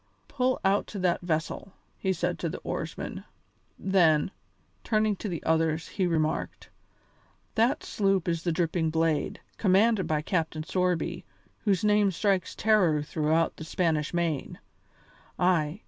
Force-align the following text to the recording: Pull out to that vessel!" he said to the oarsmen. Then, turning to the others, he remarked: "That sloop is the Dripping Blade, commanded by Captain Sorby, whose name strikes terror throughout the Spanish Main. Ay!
Pull 0.27 0.59
out 0.65 0.87
to 0.87 0.97
that 0.97 1.21
vessel!" 1.21 1.73
he 1.99 2.11
said 2.11 2.39
to 2.39 2.49
the 2.49 2.57
oarsmen. 2.63 3.23
Then, 3.77 4.31
turning 4.83 5.15
to 5.17 5.29
the 5.29 5.43
others, 5.43 5.89
he 5.89 6.07
remarked: 6.07 6.71
"That 7.53 7.83
sloop 7.83 8.27
is 8.27 8.41
the 8.41 8.51
Dripping 8.51 8.89
Blade, 8.89 9.41
commanded 9.59 10.07
by 10.07 10.23
Captain 10.23 10.63
Sorby, 10.63 11.23
whose 11.65 11.83
name 11.83 12.09
strikes 12.09 12.55
terror 12.55 13.03
throughout 13.03 13.57
the 13.57 13.63
Spanish 13.63 14.11
Main. 14.11 14.57
Ay! 15.37 15.79